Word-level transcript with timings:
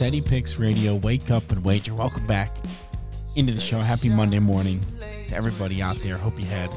Steady 0.00 0.22
Picks 0.22 0.58
Radio. 0.58 0.94
Wake 0.94 1.30
up 1.30 1.52
and 1.52 1.62
wager. 1.62 1.92
Welcome 1.92 2.26
back 2.26 2.56
into 3.36 3.52
the 3.52 3.60
show. 3.60 3.80
Happy 3.80 4.08
Monday 4.08 4.38
morning 4.38 4.80
to 5.28 5.36
everybody 5.36 5.82
out 5.82 5.96
there. 5.96 6.16
Hope 6.16 6.40
you 6.40 6.46
had 6.46 6.70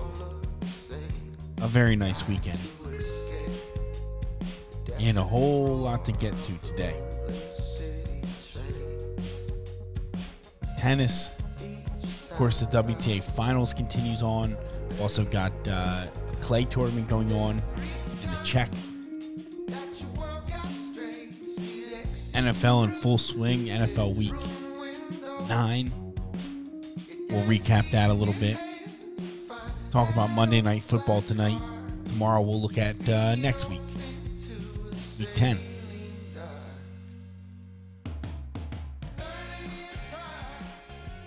a 1.62 1.68
very 1.70 1.96
nice 1.96 2.28
weekend 2.28 2.60
and 5.00 5.18
a 5.18 5.24
whole 5.24 5.68
lot 5.68 6.04
to 6.04 6.12
get 6.12 6.34
to 6.44 6.52
today. 6.68 7.02
Tennis, 10.78 11.32
of 12.30 12.36
course, 12.36 12.60
the 12.60 12.66
WTA 12.66 13.24
Finals 13.24 13.74
continues 13.74 14.22
on. 14.22 14.58
Also 15.00 15.24
got 15.24 15.54
uh, 15.70 16.08
a 16.30 16.36
clay 16.42 16.66
tournament 16.66 17.08
going 17.08 17.32
on 17.32 17.52
in 18.22 18.32
the 18.32 18.40
Czech 18.44 18.70
NFL 22.34 22.86
in 22.86 22.92
full 22.92 23.18
swing, 23.18 23.66
NFL 23.66 24.16
week 24.16 24.34
nine. 25.48 25.92
We'll 27.30 27.44
recap 27.46 27.90
that 27.92 28.10
a 28.10 28.14
little 28.14 28.34
bit. 28.36 28.58
Talk 29.92 30.10
about 30.10 30.30
Monday 30.32 30.62
Night 30.62 30.84
Football 30.84 31.22
tonight. 31.22 31.60
Tomorrow 32.06 32.42
we'll 32.42 32.62
look 32.62 32.78
at 32.78 33.10
uh, 33.10 33.36
next 33.36 33.70
week, 33.70 33.82
week 35.20 35.30
10. 35.36 35.58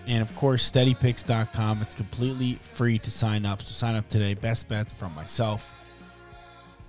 And 0.08 0.22
of 0.22 0.34
course, 0.36 0.70
steadypicks.com. 0.70 1.82
It's 1.82 1.94
completely 1.94 2.58
free 2.62 2.98
to 3.00 3.10
sign 3.10 3.44
up. 3.44 3.62
So 3.62 3.72
sign 3.72 3.96
up 3.96 4.08
today. 4.08 4.34
Best 4.34 4.68
bets 4.68 4.92
from 4.92 5.14
myself, 5.14 5.74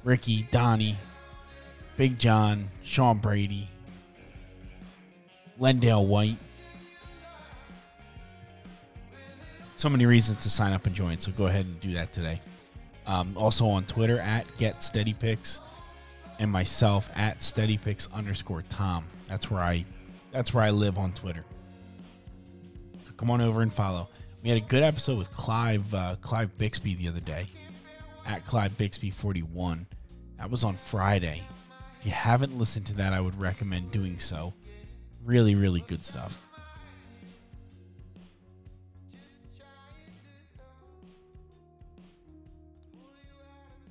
Ricky, 0.04 0.48
Donnie, 0.52 0.98
Big 1.98 2.20
John, 2.20 2.70
Sean 2.84 3.18
Brady, 3.18 3.70
Lendale 5.60 6.06
White. 6.06 6.38
So 9.76 9.90
many 9.90 10.06
reasons 10.06 10.38
to 10.44 10.50
sign 10.50 10.74
up 10.74 10.86
and 10.86 10.96
join, 10.96 11.20
so 11.20 11.32
go 11.32 11.46
ahead 11.46 11.66
and 11.66 11.80
do 11.80 11.94
that 11.94 12.12
today. 12.12 12.40
Um, 13.06 13.34
also 13.38 13.68
on 13.68 13.86
Twitter 13.86 14.20
at 14.20 14.46
Get 14.58 14.82
Steady 14.84 15.14
Picks 15.14 15.62
and 16.40 16.52
myself 16.52 17.10
at 17.16 17.42
Steady 17.42 17.78
Picks 17.78 18.12
underscore 18.12 18.64
Tom. 18.70 19.06
That's 19.28 19.50
where 19.50 19.62
I 19.62 19.86
that's 20.32 20.54
where 20.54 20.64
I 20.64 20.72
live 20.72 20.98
on 20.98 21.14
Twitter. 21.14 21.46
So 23.06 23.14
come 23.14 23.32
on 23.32 23.40
over 23.40 23.62
and 23.62 23.72
follow. 23.72 24.10
We 24.44 24.50
had 24.50 24.58
a 24.58 24.66
good 24.66 24.84
episode 24.84 25.18
with 25.18 25.32
Clive 25.32 25.94
uh, 25.94 26.16
Clive 26.22 26.58
Bixby 26.58 26.96
the 26.96 27.08
other 27.08 27.20
day 27.20 27.48
at 28.26 28.46
Clive 28.46 28.78
Bixby 28.78 29.12
41. 29.12 29.88
That 30.38 30.52
was 30.52 30.64
on 30.64 30.76
Friday. 30.76 31.42
If 32.00 32.06
you 32.06 32.12
haven't 32.12 32.58
listened 32.58 32.86
to 32.88 32.94
that, 32.96 33.14
I 33.14 33.22
would 33.22 33.40
recommend 33.40 33.92
doing 33.92 34.20
so. 34.20 34.54
Really, 35.28 35.56
really 35.56 35.82
good 35.82 36.06
stuff. 36.06 36.42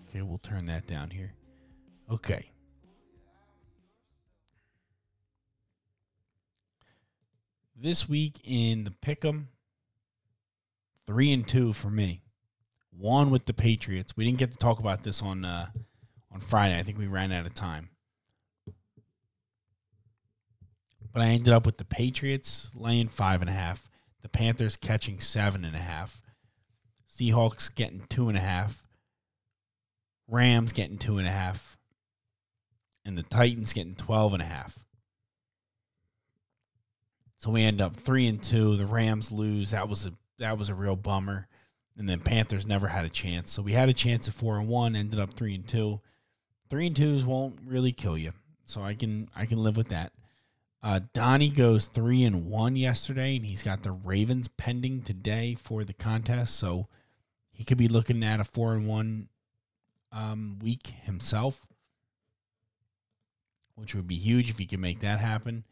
Okay, 0.09 0.23
we'll 0.23 0.39
turn 0.39 0.65
that 0.65 0.87
down 0.87 1.11
here. 1.11 1.35
Okay. 2.11 2.53
This 7.79 8.09
week 8.09 8.41
in 8.43 8.85
the 8.85 8.91
Pick'em, 8.91 9.49
three 11.07 11.35
and 11.35 11.47
two 11.47 11.75
for 11.75 11.91
me. 11.91 12.23
One 12.97 13.29
with 13.31 13.45
the 13.45 13.53
Patriots. 13.53 14.17
We 14.17 14.25
didn't 14.25 14.39
get 14.39 14.53
to 14.53 14.57
talk 14.57 14.79
about 14.79 15.03
this 15.03 15.21
on 15.21 15.45
uh, 15.45 15.67
on 16.33 16.41
Friday. 16.41 16.79
I 16.79 16.83
think 16.83 16.97
we 16.97 17.09
ran 17.09 17.31
out 17.31 17.45
of 17.45 17.53
time. 17.53 17.91
But 21.17 21.25
I 21.25 21.29
ended 21.29 21.55
up 21.55 21.65
with 21.65 21.79
the 21.79 21.85
Patriots 21.87 22.69
laying 22.75 23.09
five 23.09 23.41
and 23.41 23.49
a 23.49 23.53
half, 23.55 23.89
the 24.21 24.29
Panthers 24.29 24.77
catching 24.77 25.19
seven 25.19 25.65
and 25.65 25.75
a 25.75 25.79
half, 25.79 26.21
Seahawks 27.11 27.75
getting 27.75 28.03
two 28.11 28.29
and 28.29 28.37
a 28.37 28.41
half, 28.43 28.83
Rams 30.29 30.73
getting 30.73 30.99
two 30.99 31.17
and 31.17 31.27
a 31.27 31.31
half, 31.31 31.79
and 33.07 33.17
the 33.17 33.23
Titans 33.23 33.73
getting 33.73 33.95
twelve 33.95 34.35
and 34.35 34.43
a 34.43 34.47
half. 34.47 34.85
So 37.39 37.51
we 37.51 37.63
end 37.63 37.81
up 37.81 37.97
three 37.97 38.27
and 38.27 38.43
two. 38.43 38.77
The 38.77 38.85
Rams 38.85 39.33
lose. 39.33 39.71
That 39.71 39.89
was 39.89 40.05
a 40.05 40.13
that 40.39 40.59
was 40.59 40.69
a 40.69 40.75
real 40.75 40.97
bummer. 40.97 41.49
And 41.97 42.07
then 42.07 42.21
Panthers 42.21 42.67
never 42.67 42.89
had 42.89 43.07
a 43.07 43.09
chance. 43.09 43.53
So 43.53 43.63
we 43.63 43.73
had 43.73 43.89
a 43.89 43.95
chance 43.95 44.29
at 44.29 44.35
four 44.35 44.59
and 44.59 44.69
one, 44.69 44.95
ended 44.95 45.19
up 45.19 45.33
three 45.33 45.55
and 45.55 45.67
two. 45.67 46.03
Three 46.69 46.89
and 46.89 46.95
twos 46.95 47.25
won't 47.25 47.59
really 47.65 47.93
kill 47.93 48.19
you. 48.19 48.33
So 48.67 48.83
I 48.83 48.93
can 48.93 49.31
I 49.35 49.47
can 49.47 49.57
live 49.57 49.79
with 49.79 49.89
that. 49.89 50.13
Uh, 50.87 51.01
Donnie 51.13 51.49
goes 51.49 51.89
three 51.89 52.23
and 52.23 52.47
one 52.47 52.77
yesterday, 52.77 53.35
and 53.35 53.45
he's 53.45 53.65
got 53.65 53.83
the 53.83 53.91
Ravens 53.91 54.47
pending 54.47 55.03
today 55.03 55.57
for 55.61 55.83
the 55.83 55.93
contest. 55.93 56.55
So 56.55 56.87
he 57.51 57.65
could 57.65 57.77
be 57.77 57.89
looking 57.89 58.23
at 58.23 58.39
a 58.39 58.45
four 58.45 58.73
and 58.73 58.87
one 58.87 59.27
um, 60.13 60.61
week 60.63 60.87
himself, 61.03 61.67
which 63.75 63.97
would 63.97 64.07
be 64.07 64.15
huge 64.15 64.49
if 64.49 64.59
he 64.59 64.65
can 64.65 64.81
make 64.81 65.01
that 65.01 65.19
happen. 65.19 65.65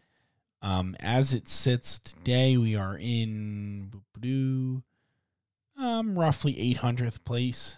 Um, 0.62 0.97
as 0.98 1.32
it 1.32 1.48
sits 1.48 2.00
today, 2.00 2.56
we 2.56 2.75
are 2.75 2.98
in 3.00 3.92
um, 5.78 6.19
roughly 6.19 6.54
800th 6.54 7.22
place. 7.25 7.76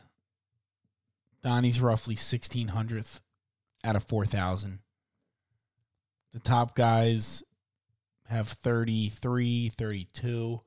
Donnie's 1.43 1.83
roughly 1.83 2.17
1600th 2.17 3.21
out 3.85 3.95
of 3.95 4.05
4,000. 4.05 4.79
The 6.33 6.41
top 6.41 6.75
guys 6.75 7.43
have 8.29 8.49
33, 8.49 9.71
32. 9.71 10.61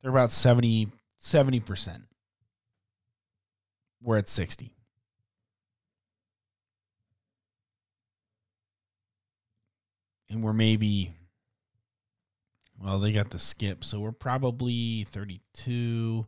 They're 0.00 0.10
about 0.10 0.30
70, 0.30 0.88
70%. 1.22 2.02
We're 4.02 4.18
at 4.18 4.28
60. 4.28 4.74
And 10.30 10.42
we're 10.42 10.52
maybe, 10.52 11.16
well, 12.78 12.98
they 12.98 13.12
got 13.12 13.30
the 13.30 13.38
skip. 13.38 13.84
So 13.84 14.00
we're 14.00 14.12
probably 14.12 15.04
32. 15.10 16.26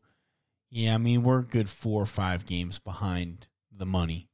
Yeah, 0.70 0.94
I 0.94 0.98
mean, 0.98 1.22
we're 1.22 1.42
good 1.42 1.70
four 1.70 2.02
or 2.02 2.06
five 2.06 2.44
games 2.44 2.78
behind 2.78 3.46
the 3.70 3.86
money. 3.86 4.28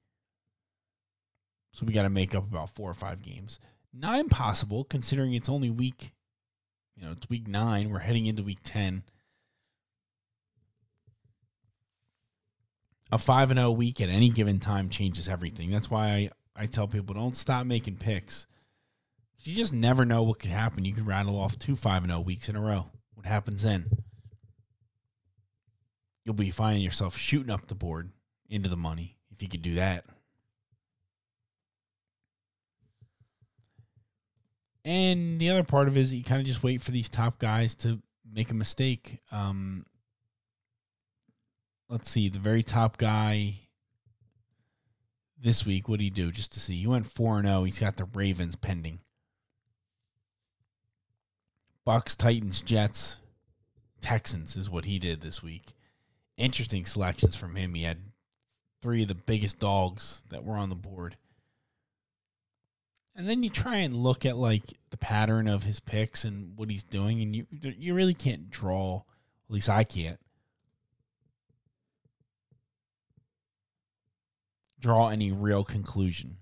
So 1.73 1.87
we 1.87 1.93
got 1.93 2.03
to 2.03 2.11
make 2.11 2.35
up 2.35 2.45
about 2.45 2.75
four 2.75 2.91
or 2.91 2.95
five 2.95 3.23
games. 3.23 3.59
Not 3.93 4.19
impossible 4.19 4.85
considering 4.85 5.35
it's 5.35 5.49
only 5.49 5.71
week, 5.71 6.13
you 6.97 7.05
know, 7.05 7.13
it's 7.13 7.29
week 7.29 7.49
nine. 7.49 7.91
We're 7.91 8.01
heading 8.01 8.27
into 8.27 8.43
week 8.43 8.59
10. 8.65 9.03
A 13.11 13.19
5 13.19 13.51
and 13.51 13.59
0 13.59 13.71
week 13.71 14.01
at 14.01 14.11
any 14.11 14.29
given 14.29 14.61
time 14.61 14.91
changes 14.91 15.29
everything. 15.29 15.71
That's 15.71 15.91
why 15.91 16.09
I, 16.09 16.31
I 16.55 16.67
tell 16.67 16.87
people 16.87 17.15
don't 17.15 17.37
stop 17.37 17.65
making 17.65 17.97
picks. 17.97 18.47
You 19.39 19.55
just 19.55 19.73
never 19.73 20.05
know 20.05 20.23
what 20.25 20.41
could 20.41 20.51
happen. 20.51 20.85
You 20.85 20.93
could 20.93 21.07
rattle 21.07 21.39
off 21.39 21.59
two 21.59 21.77
5 21.77 22.03
and 22.03 22.13
0 22.13 22.21
weeks 22.21 22.49
in 22.49 22.57
a 22.57 22.61
row. 22.61 22.91
What 23.15 23.25
happens 23.25 23.63
then? 23.63 23.87
You'll 26.25 26.35
be 26.35 26.51
finding 26.51 26.83
yourself 26.83 27.17
shooting 27.17 27.51
up 27.51 27.69
the 27.69 27.75
board 27.75 28.11
into 28.51 28.69
the 28.69 28.77
money 28.77 29.17
if 29.31 29.43
you 29.43 29.49
could 29.49 29.63
do 29.63 29.77
that. 29.77 30.05
And 34.89 35.39
the 35.39 35.51
other 35.51 35.65
part 35.65 35.87
of 35.87 35.99
it 35.99 36.01
is 36.01 36.15
you 36.15 36.25
kind 36.25 36.41
of 36.41 36.47
just 36.47 36.63
wait 36.63 36.81
for 36.81 36.93
these 36.93 37.11
top 37.11 37.39
guys 37.39 37.75
to 37.75 38.01
make 38.25 38.51
a 38.51 38.55
mistake. 38.55 39.21
Um, 39.31 39.85
let's 41.91 42.11
see, 42.11 42.31
the 42.31 42.39
very 42.39 42.63
top 42.63 42.97
guy 42.97 43.57
this 45.39 45.67
week. 45.67 45.91
What 45.91 45.99
did 45.99 46.05
he 46.05 46.11
do? 46.11 46.33
Just 46.33 46.55
to 46.55 46.61
see, 46.61 46.79
he 46.79 46.87
went 46.87 47.05
four 47.05 47.37
and 47.37 47.47
zero. 47.47 47.65
He's 47.65 47.79
got 47.79 47.99
the 47.99 48.07
Ravens 48.07 48.57
pending. 48.57 49.01
Bucks, 51.85 52.15
Titans, 52.15 52.63
Jets, 52.63 53.19
Texans 54.01 54.57
is 54.57 54.71
what 54.71 54.87
he 54.87 54.99
did 54.99 55.21
this 55.21 55.43
week. 55.43 55.75
Interesting 56.39 56.87
selections 56.87 57.37
from 57.37 57.57
him. 57.57 57.75
He 57.75 57.83
had 57.83 57.99
three 58.81 59.03
of 59.03 59.09
the 59.09 59.15
biggest 59.15 59.59
dogs 59.59 60.23
that 60.31 60.45
were 60.45 60.57
on 60.57 60.71
the 60.71 60.75
board. 60.75 61.19
And 63.19 63.29
then 63.29 63.43
you 63.43 63.51
try 63.51 63.79
and 63.79 63.97
look 63.97 64.25
at 64.25 64.37
like 64.37 64.63
the 64.91 64.97
pattern 64.97 65.49
of 65.49 65.65
his 65.65 65.81
picks 65.81 66.25
and 66.25 66.57
what 66.57 66.71
he's 66.71 66.85
doing, 66.85 67.21
and 67.21 67.35
you 67.35 67.47
you 67.51 67.93
really 67.93 68.15
can't 68.15 68.49
draw. 68.49 69.03
At 69.49 69.53
least 69.53 69.69
I 69.69 69.83
can't 69.83 70.21
draw 74.79 75.09
any 75.09 75.33
real 75.33 75.65
conclusion. 75.65 76.37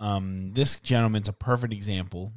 Um, 0.00 0.54
this 0.54 0.80
gentleman's 0.80 1.28
a 1.28 1.32
perfect 1.32 1.72
example. 1.72 2.32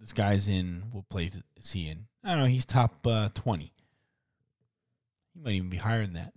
This 0.00 0.12
guy's 0.12 0.48
in. 0.48 0.86
What 0.90 1.08
place 1.08 1.40
is 1.56 1.70
he 1.70 1.88
in? 1.88 2.06
I 2.24 2.30
don't 2.30 2.40
know. 2.40 2.46
He's 2.46 2.66
top 2.66 3.06
uh, 3.06 3.28
twenty. 3.32 3.72
He 5.34 5.40
might 5.40 5.54
even 5.54 5.70
be 5.70 5.76
higher 5.76 6.04
than 6.04 6.14
that. 6.14 6.34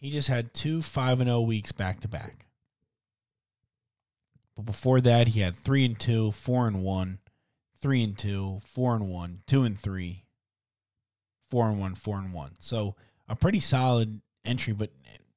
He 0.00 0.10
just 0.10 0.28
had 0.28 0.54
two 0.54 0.80
five 0.82 1.20
and 1.20 1.28
zero 1.28 1.40
weeks 1.40 1.72
back 1.72 2.00
to 2.00 2.08
back. 2.08 2.46
But 4.56 4.66
before 4.66 5.00
that, 5.00 5.28
he 5.28 5.40
had 5.40 5.56
three 5.56 5.84
and 5.84 5.98
two, 5.98 6.32
four 6.32 6.66
and 6.66 6.82
one, 6.82 7.18
three 7.80 8.02
and 8.02 8.16
two, 8.18 8.60
four 8.64 8.94
and 8.94 9.08
one, 9.08 9.42
two 9.46 9.62
and 9.62 9.78
three, 9.78 10.24
four 11.50 11.68
and 11.68 11.78
one, 11.78 11.94
four 11.94 12.18
and 12.18 12.32
one. 12.32 12.56
So 12.58 12.96
a 13.28 13.36
pretty 13.36 13.60
solid 13.60 14.20
entry. 14.44 14.72
But 14.72 14.90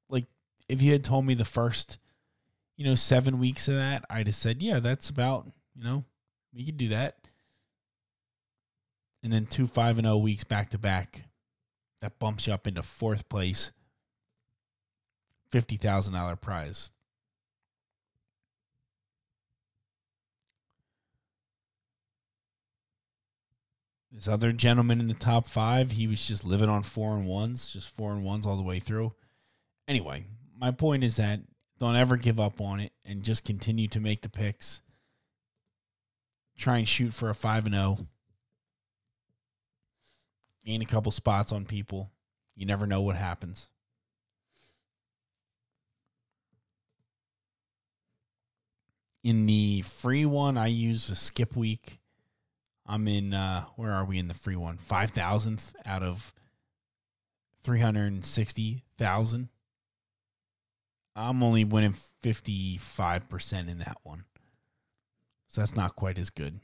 like, 0.08 0.26
if 0.68 0.82
you 0.82 0.92
had 0.92 1.04
told 1.04 1.24
me 1.24 1.34
the 1.34 1.44
first, 1.44 1.98
you 2.76 2.84
know, 2.84 2.94
seven 2.94 3.38
weeks 3.38 3.68
of 3.68 3.74
that, 3.74 4.04
I'd 4.10 4.26
have 4.26 4.34
said, 4.34 4.62
yeah, 4.62 4.80
that's 4.80 5.08
about, 5.08 5.46
you 5.76 5.84
know, 5.84 6.04
we 6.52 6.64
could 6.64 6.76
do 6.76 6.88
that. 6.88 7.16
And 9.22 9.32
then 9.32 9.46
two 9.46 9.68
five 9.68 9.98
and 9.98 10.06
zero 10.06 10.16
weeks 10.16 10.44
back 10.44 10.70
to 10.70 10.78
back, 10.78 11.26
that 12.00 12.18
bumps 12.18 12.48
you 12.48 12.52
up 12.52 12.66
into 12.66 12.82
fourth 12.82 13.28
place, 13.28 13.70
fifty 15.52 15.76
thousand 15.76 16.14
dollar 16.14 16.34
prize. 16.34 16.90
This 24.10 24.28
other 24.28 24.52
gentleman 24.52 25.00
in 25.00 25.08
the 25.08 25.14
top 25.14 25.46
five, 25.46 25.92
he 25.92 26.06
was 26.06 26.26
just 26.26 26.44
living 26.44 26.68
on 26.68 26.82
four 26.82 27.16
and 27.16 27.26
ones, 27.26 27.70
just 27.70 27.88
four 27.88 28.12
and 28.12 28.24
ones 28.24 28.44
all 28.44 28.56
the 28.56 28.62
way 28.62 28.78
through. 28.78 29.14
Anyway, 29.88 30.26
my 30.58 30.70
point 30.70 31.02
is 31.02 31.16
that 31.16 31.40
don't 31.78 31.96
ever 31.96 32.16
give 32.16 32.38
up 32.38 32.60
on 32.60 32.78
it 32.80 32.92
and 33.04 33.22
just 33.22 33.44
continue 33.44 33.88
to 33.88 34.00
make 34.00 34.20
the 34.20 34.28
picks. 34.28 34.82
Try 36.58 36.78
and 36.78 36.88
shoot 36.88 37.14
for 37.14 37.30
a 37.30 37.34
five 37.34 37.64
and 37.64 37.74
zero. 37.74 38.06
Gain 40.64 40.82
a 40.82 40.86
couple 40.86 41.10
spots 41.10 41.50
on 41.50 41.64
people. 41.64 42.10
You 42.54 42.66
never 42.66 42.86
know 42.86 43.00
what 43.00 43.16
happens. 43.16 43.70
In 49.22 49.46
the 49.46 49.82
free 49.82 50.26
one, 50.26 50.58
I 50.58 50.66
use 50.66 51.08
a 51.10 51.14
skip 51.14 51.56
week 51.56 52.00
I'm 52.86 53.06
in 53.08 53.32
uh 53.32 53.64
where 53.76 53.92
are 53.92 54.04
we 54.04 54.18
in 54.18 54.28
the 54.28 54.34
free 54.34 54.56
one? 54.56 54.76
Five 54.76 55.10
thousandth 55.10 55.74
out 55.86 56.02
of 56.02 56.32
three 57.62 57.80
hundred 57.80 58.12
and 58.12 58.24
sixty 58.24 58.84
thousand. 58.98 59.48
I'm 61.14 61.42
only 61.42 61.64
winning 61.64 61.94
fifty 62.20 62.76
five 62.78 63.28
percent 63.28 63.68
in 63.68 63.78
that 63.78 63.98
one. 64.02 64.24
So 65.48 65.60
that's 65.60 65.76
not 65.76 65.96
quite 65.96 66.18
as 66.18 66.30
good. 66.30 66.60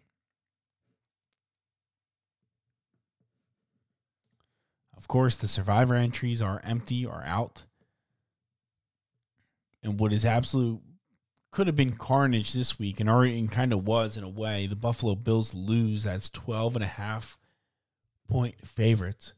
Of 4.96 5.06
course, 5.06 5.36
the 5.36 5.46
survivor 5.46 5.94
entries 5.94 6.42
are 6.42 6.60
empty 6.64 7.06
or 7.06 7.22
out. 7.24 7.64
And 9.82 10.00
what 10.00 10.12
is 10.12 10.24
absolute 10.24 10.80
could 11.58 11.66
have 11.66 11.74
been 11.74 11.94
carnage 11.94 12.52
this 12.52 12.78
week 12.78 13.00
and 13.00 13.10
already 13.10 13.36
and 13.36 13.50
kind 13.50 13.72
of 13.72 13.84
was 13.84 14.16
in 14.16 14.22
a 14.22 14.28
way. 14.28 14.68
The 14.68 14.76
Buffalo 14.76 15.16
Bills 15.16 15.54
lose 15.54 16.06
as 16.06 16.30
12 16.30 16.76
and 16.76 16.84
a 16.84 16.86
half 16.86 17.36
point 18.28 18.64
favorites. 18.64 19.32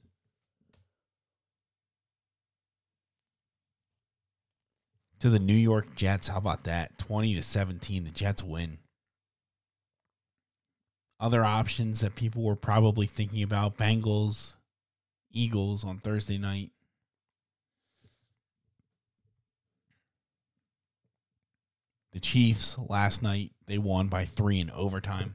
To 5.20 5.30
the 5.30 5.38
New 5.38 5.54
York 5.54 5.94
Jets. 5.96 6.28
How 6.28 6.36
about 6.36 6.64
that? 6.64 6.98
20 6.98 7.36
to 7.36 7.42
17. 7.42 8.04
The 8.04 8.10
Jets 8.10 8.42
win. 8.42 8.76
Other 11.18 11.42
options 11.42 12.00
that 12.00 12.16
people 12.16 12.42
were 12.42 12.54
probably 12.54 13.06
thinking 13.06 13.42
about 13.42 13.78
Bengals, 13.78 14.56
Eagles 15.30 15.84
on 15.84 16.00
Thursday 16.00 16.36
night. 16.36 16.70
The 22.12 22.20
Chiefs 22.20 22.76
last 22.78 23.22
night, 23.22 23.52
they 23.66 23.78
won 23.78 24.08
by 24.08 24.24
three 24.24 24.58
in 24.58 24.70
overtime. 24.70 25.34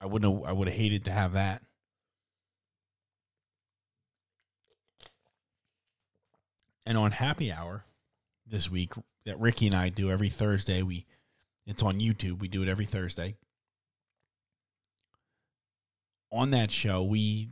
I 0.00 0.06
wouldn't 0.06 0.32
have, 0.32 0.48
I 0.48 0.52
would 0.52 0.68
have 0.68 0.76
hated 0.76 1.04
to 1.04 1.12
have 1.12 1.34
that. 1.34 1.62
And 6.84 6.98
on 6.98 7.12
happy 7.12 7.52
hour 7.52 7.84
this 8.46 8.70
week 8.70 8.92
that 9.24 9.38
Ricky 9.38 9.66
and 9.66 9.76
I 9.76 9.88
do 9.88 10.10
every 10.10 10.28
Thursday, 10.28 10.82
we 10.82 11.06
it's 11.66 11.82
on 11.82 12.00
YouTube. 12.00 12.40
We 12.40 12.48
do 12.48 12.62
it 12.62 12.68
every 12.68 12.86
Thursday. 12.86 13.36
On 16.32 16.50
that 16.50 16.72
show, 16.72 17.04
we 17.04 17.50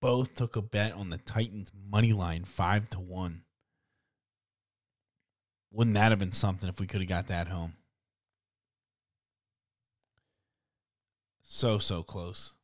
both 0.00 0.34
took 0.34 0.56
a 0.56 0.62
bet 0.62 0.94
on 0.94 1.10
the 1.10 1.18
Titans 1.18 1.70
money 1.90 2.12
line 2.12 2.44
five 2.44 2.88
to 2.90 3.00
one. 3.00 3.43
Wouldn't 5.74 5.94
that 5.94 6.12
have 6.12 6.20
been 6.20 6.30
something 6.30 6.68
if 6.68 6.78
we 6.78 6.86
could 6.86 7.00
have 7.00 7.08
got 7.08 7.26
that 7.26 7.48
home? 7.48 7.74
So 11.42 11.80
so 11.80 12.04
close. 12.04 12.54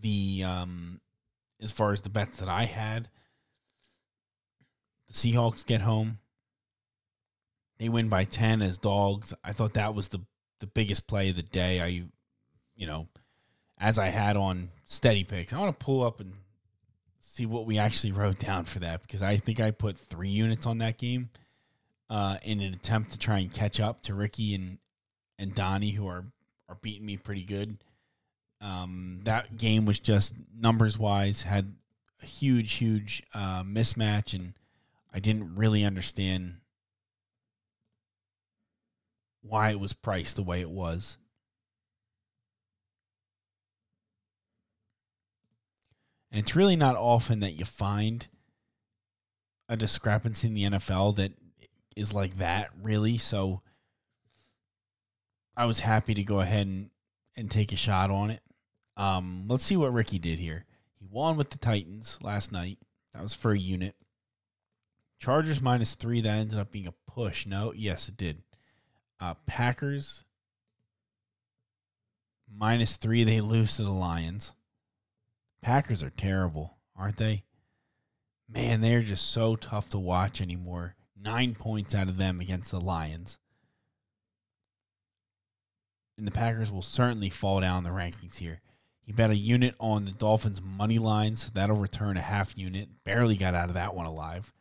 The 0.00 0.42
um 0.44 1.00
as 1.60 1.70
far 1.70 1.92
as 1.92 2.00
the 2.00 2.10
bets 2.10 2.38
that 2.38 2.48
I 2.48 2.64
had, 2.64 3.08
the 5.06 5.14
Seahawks 5.14 5.64
get 5.64 5.80
home. 5.80 6.18
They 7.78 7.88
win 7.88 8.08
by 8.08 8.24
10 8.24 8.60
as 8.60 8.78
dogs. 8.78 9.32
I 9.44 9.52
thought 9.52 9.74
that 9.74 9.94
was 9.94 10.08
the 10.08 10.20
the 10.58 10.66
biggest 10.66 11.06
play 11.06 11.30
of 11.30 11.36
the 11.36 11.42
day. 11.42 11.80
I 11.80 12.02
you 12.74 12.86
know, 12.88 13.06
as 13.78 13.96
I 13.96 14.08
had 14.08 14.36
on 14.36 14.70
steady 14.86 15.22
picks. 15.22 15.52
I 15.52 15.58
want 15.60 15.78
to 15.78 15.84
pull 15.84 16.02
up 16.02 16.18
and 16.18 16.32
see 17.38 17.46
what 17.46 17.66
we 17.66 17.78
actually 17.78 18.10
wrote 18.10 18.40
down 18.40 18.64
for 18.64 18.80
that 18.80 19.00
because 19.00 19.22
I 19.22 19.36
think 19.36 19.60
I 19.60 19.70
put 19.70 19.96
three 19.96 20.28
units 20.28 20.66
on 20.66 20.78
that 20.78 20.98
game 20.98 21.30
uh, 22.10 22.38
in 22.42 22.60
an 22.60 22.74
attempt 22.74 23.12
to 23.12 23.18
try 23.18 23.38
and 23.38 23.52
catch 23.52 23.78
up 23.78 24.02
to 24.02 24.14
Ricky 24.14 24.54
and 24.54 24.78
and 25.38 25.54
Donnie 25.54 25.92
who 25.92 26.08
are 26.08 26.24
are 26.68 26.74
beating 26.82 27.06
me 27.06 27.16
pretty 27.16 27.44
good. 27.44 27.78
Um, 28.60 29.20
that 29.22 29.56
game 29.56 29.86
was 29.86 30.00
just 30.00 30.34
numbers 30.52 30.98
wise 30.98 31.42
had 31.42 31.74
a 32.20 32.26
huge 32.26 32.74
huge 32.74 33.22
uh, 33.32 33.62
mismatch 33.62 34.34
and 34.34 34.54
I 35.14 35.20
didn't 35.20 35.54
really 35.54 35.84
understand 35.84 36.56
why 39.42 39.70
it 39.70 39.78
was 39.78 39.92
priced 39.92 40.34
the 40.34 40.42
way 40.42 40.60
it 40.60 40.70
was. 40.70 41.18
And 46.30 46.40
it's 46.40 46.56
really 46.56 46.76
not 46.76 46.96
often 46.96 47.40
that 47.40 47.58
you 47.58 47.64
find 47.64 48.26
a 49.68 49.76
discrepancy 49.76 50.48
in 50.48 50.54
the 50.54 50.64
NFL 50.64 51.16
that 51.16 51.32
is 51.96 52.12
like 52.12 52.38
that, 52.38 52.70
really. 52.80 53.18
So 53.18 53.62
I 55.56 55.66
was 55.66 55.80
happy 55.80 56.14
to 56.14 56.22
go 56.22 56.40
ahead 56.40 56.66
and, 56.66 56.90
and 57.36 57.50
take 57.50 57.72
a 57.72 57.76
shot 57.76 58.10
on 58.10 58.30
it. 58.30 58.40
Um, 58.96 59.44
let's 59.48 59.64
see 59.64 59.76
what 59.76 59.92
Ricky 59.92 60.18
did 60.18 60.38
here. 60.38 60.64
He 60.98 61.06
won 61.10 61.36
with 61.36 61.50
the 61.50 61.58
Titans 61.58 62.18
last 62.22 62.52
night. 62.52 62.78
That 63.14 63.22
was 63.22 63.34
for 63.34 63.52
a 63.52 63.58
unit. 63.58 63.94
Chargers 65.18 65.60
minus 65.60 65.94
three. 65.94 66.20
That 66.20 66.38
ended 66.38 66.58
up 66.58 66.70
being 66.70 66.88
a 66.88 66.94
push. 67.10 67.46
No, 67.46 67.72
yes, 67.74 68.08
it 68.08 68.16
did. 68.16 68.42
Uh, 69.20 69.34
Packers 69.46 70.24
minus 72.52 72.96
three. 72.96 73.24
They 73.24 73.40
lose 73.40 73.76
to 73.76 73.82
the 73.82 73.90
Lions. 73.90 74.52
Packers 75.60 76.02
are 76.02 76.10
terrible, 76.10 76.78
aren't 76.96 77.16
they? 77.16 77.44
Man, 78.48 78.80
they're 78.80 79.02
just 79.02 79.30
so 79.30 79.56
tough 79.56 79.88
to 79.90 79.98
watch 79.98 80.40
anymore. 80.40 80.94
Nine 81.20 81.54
points 81.54 81.94
out 81.94 82.08
of 82.08 82.16
them 82.16 82.40
against 82.40 82.70
the 82.70 82.80
Lions. 82.80 83.38
and 86.18 86.26
the 86.26 86.32
Packers 86.32 86.70
will 86.70 86.82
certainly 86.82 87.30
fall 87.30 87.60
down 87.60 87.84
the 87.84 87.90
rankings 87.90 88.38
here. 88.38 88.60
He 89.00 89.12
bet 89.12 89.30
a 89.30 89.36
unit 89.36 89.74
on 89.78 90.04
the 90.04 90.10
Dolphins' 90.10 90.60
money 90.60 90.98
lines. 90.98 91.50
That'll 91.52 91.76
return 91.76 92.16
a 92.16 92.20
half 92.20 92.58
unit. 92.58 92.88
Barely 93.04 93.36
got 93.36 93.54
out 93.54 93.68
of 93.68 93.74
that 93.74 93.94
one 93.94 94.04
alive. 94.04 94.52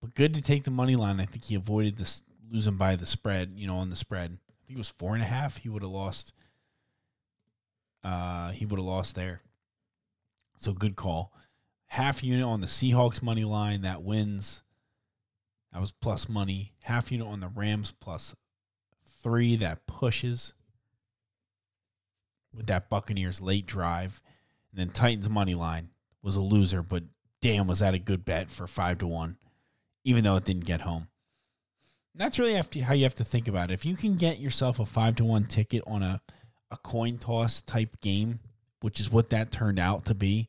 But 0.00 0.14
good 0.14 0.34
to 0.34 0.42
take 0.42 0.64
the 0.64 0.70
money 0.70 0.94
line. 0.94 1.18
I 1.18 1.24
think 1.24 1.44
he 1.44 1.54
avoided 1.56 1.96
this 1.96 2.22
losing 2.50 2.76
by 2.76 2.94
the 2.94 3.06
spread, 3.06 3.54
you 3.56 3.66
know, 3.66 3.78
on 3.78 3.90
the 3.90 3.96
spread. 3.96 4.38
I 4.48 4.66
think 4.66 4.76
it 4.76 4.78
was 4.78 4.90
four 4.90 5.14
and 5.14 5.22
a 5.22 5.26
half. 5.26 5.56
He 5.56 5.68
would 5.68 5.82
have 5.82 5.90
lost. 5.90 6.32
Uh, 8.04 8.50
he 8.50 8.66
would 8.66 8.78
have 8.78 8.86
lost 8.86 9.14
there. 9.16 9.40
So 10.58 10.72
good 10.72 10.96
call. 10.96 11.32
Half 11.86 12.22
unit 12.22 12.44
on 12.44 12.60
the 12.60 12.66
Seahawks 12.66 13.22
money 13.22 13.44
line 13.44 13.82
that 13.82 14.02
wins. 14.02 14.62
That 15.72 15.80
was 15.80 15.92
plus 15.92 16.28
money. 16.28 16.72
Half 16.82 17.10
unit 17.12 17.26
on 17.26 17.40
the 17.40 17.48
Rams 17.48 17.92
plus 17.98 18.34
three 19.22 19.56
that 19.56 19.86
pushes 19.86 20.54
with 22.54 22.66
that 22.66 22.88
Buccaneers 22.88 23.40
late 23.40 23.66
drive. 23.66 24.20
And 24.70 24.80
then 24.80 24.90
Titans 24.90 25.28
money 25.28 25.54
line 25.54 25.90
was 26.22 26.36
a 26.36 26.40
loser, 26.40 26.82
but 26.82 27.04
damn, 27.40 27.66
was 27.66 27.78
that 27.78 27.94
a 27.94 27.98
good 27.98 28.24
bet 28.24 28.50
for 28.50 28.66
five 28.66 28.98
to 28.98 29.06
one, 29.06 29.38
even 30.04 30.24
though 30.24 30.36
it 30.36 30.44
didn't 30.44 30.64
get 30.64 30.82
home. 30.82 31.08
That's 32.14 32.38
really 32.38 32.60
how 32.82 32.94
you 32.94 33.04
have 33.04 33.14
to 33.16 33.24
think 33.24 33.46
about 33.46 33.70
it. 33.70 33.74
If 33.74 33.84
you 33.84 33.96
can 33.96 34.16
get 34.16 34.40
yourself 34.40 34.80
a 34.80 34.86
five 34.86 35.16
to 35.16 35.24
one 35.24 35.44
ticket 35.44 35.84
on 35.86 36.02
a, 36.02 36.20
a 36.70 36.76
coin 36.78 37.18
toss 37.18 37.62
type 37.62 38.00
game, 38.00 38.40
which 38.80 39.00
is 39.00 39.10
what 39.10 39.30
that 39.30 39.50
turned 39.50 39.78
out 39.78 40.04
to 40.06 40.14
be, 40.14 40.48